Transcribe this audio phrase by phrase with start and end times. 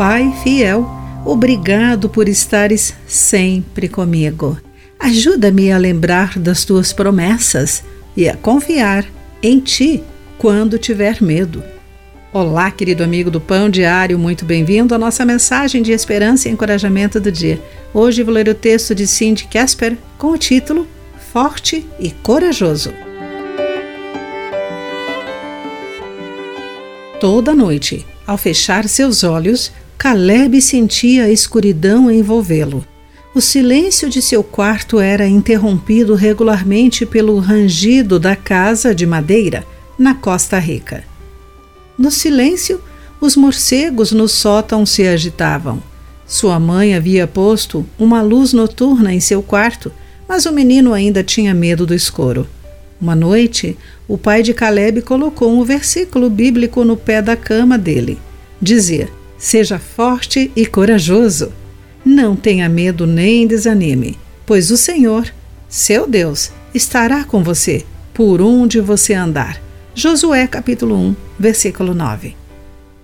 [0.00, 0.88] Pai fiel,
[1.26, 4.58] obrigado por estares sempre comigo.
[4.98, 7.84] Ajuda-me a lembrar das tuas promessas
[8.16, 9.04] e a confiar
[9.42, 10.02] em ti
[10.38, 11.62] quando tiver medo.
[12.32, 17.20] Olá, querido amigo do Pão Diário, muito bem-vindo à nossa mensagem de esperança e encorajamento
[17.20, 17.60] do dia.
[17.92, 20.88] Hoje vou ler o texto de Cindy Casper com o título
[21.30, 22.90] Forte e Corajoso.
[27.20, 32.82] Toda noite, ao fechar seus olhos, Caleb sentia a escuridão envolvê-lo.
[33.34, 39.62] O silêncio de seu quarto era interrompido regularmente pelo rangido da casa de madeira
[39.98, 41.04] na Costa Rica.
[41.98, 42.80] No silêncio,
[43.20, 45.82] os morcegos no sótão se agitavam.
[46.26, 49.92] Sua mãe havia posto uma luz noturna em seu quarto,
[50.26, 52.48] mas o menino ainda tinha medo do escuro.
[52.98, 53.76] Uma noite,
[54.08, 58.18] o pai de Caleb colocou um versículo bíblico no pé da cama dele.
[58.62, 61.50] Dizia: Seja forte e corajoso.
[62.04, 65.32] Não tenha medo nem desanime, pois o Senhor,
[65.66, 69.58] seu Deus, estará com você por onde você andar.
[69.94, 72.36] Josué capítulo 1, versículo 9.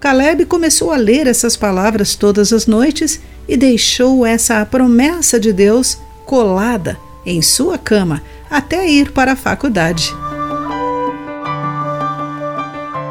[0.00, 5.96] Caleb começou a ler essas palavras todas as noites e deixou essa promessa de Deus
[6.26, 10.12] colada em sua cama até ir para a faculdade.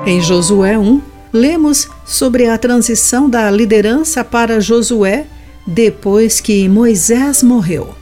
[0.06, 5.26] Em Josué 1, lemos sobre a transição da liderança para Josué
[5.66, 7.96] depois que Moisés morreu.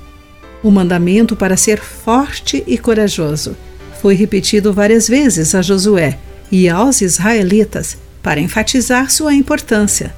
[0.61, 3.55] O mandamento para ser forte e corajoso
[4.01, 6.19] foi repetido várias vezes a Josué
[6.51, 10.13] e aos israelitas para enfatizar sua importância.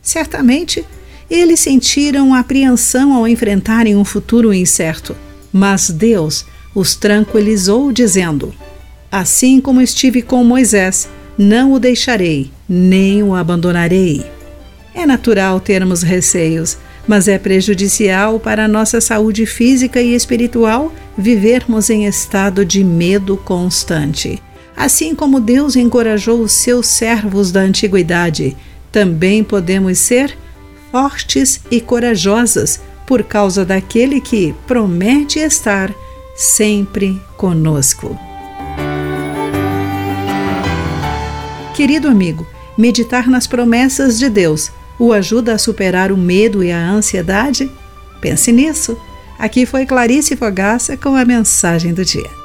[0.00, 0.84] Certamente,
[1.28, 5.16] eles sentiram apreensão ao enfrentarem um futuro incerto,
[5.52, 8.54] mas Deus os tranquilizou, dizendo:
[9.10, 14.24] Assim como estive com Moisés, não o deixarei, nem o abandonarei.
[14.94, 21.90] É natural termos receios, mas é prejudicial para a nossa saúde física e espiritual vivermos
[21.90, 24.42] em estado de medo constante.
[24.76, 28.56] Assim como Deus encorajou os seus servos da antiguidade,
[28.90, 30.36] também podemos ser
[30.90, 35.92] fortes e corajosas por causa daquele que promete estar
[36.36, 38.18] sempre conosco.
[41.74, 42.46] Querido amigo,
[42.78, 47.68] meditar nas promessas de Deus o ajuda a superar o medo e a ansiedade?
[48.20, 48.96] Pense nisso.
[49.36, 52.43] Aqui foi Clarice Fogaça com a mensagem do dia.